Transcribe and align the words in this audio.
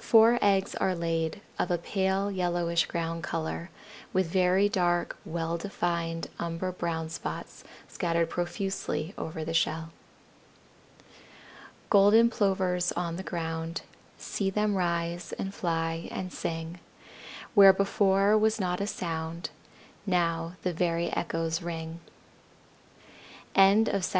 Four 0.00 0.36
eggs 0.42 0.74
are 0.74 0.96
laid, 0.96 1.42
of 1.56 1.70
a 1.70 1.78
pale 1.78 2.28
yellowish 2.28 2.86
ground 2.86 3.22
color, 3.22 3.70
with 4.12 4.26
very 4.26 4.68
dark, 4.68 5.16
well 5.24 5.56
defined 5.58 6.26
umber 6.40 6.72
brown 6.72 7.08
spots 7.08 7.62
scattered 7.86 8.28
profusely 8.28 9.14
over 9.16 9.44
the 9.44 9.54
shell. 9.54 9.92
Golden 11.88 12.28
Plovers 12.30 12.90
on 12.96 13.14
the 13.14 13.22
ground, 13.22 13.82
See 14.18 14.50
them 14.50 14.74
rise, 14.74 15.32
and 15.38 15.54
fly, 15.54 16.08
and 16.10 16.32
sing; 16.32 16.80
Where 17.54 17.72
before 17.72 18.36
was 18.36 18.58
not 18.58 18.80
a 18.80 18.88
sound 18.88 19.50
Now 20.04 20.56
the 20.64 20.72
very 20.72 21.12
echoes 21.14 21.62
ring. 21.62 22.00
CAN 23.54 23.82
ANIMALS 23.84 24.08
COUNT? 24.14 24.18